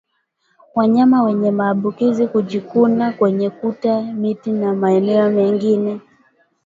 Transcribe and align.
Wanyama 0.75 1.23
wenye 1.23 1.51
maambukizi 1.51 2.25
hujikuna 2.25 3.11
kwenye 3.13 3.49
kuta 3.49 4.01
miti 4.01 4.51
na 4.51 4.73
maeneo 4.73 5.29
mengine 5.29 5.99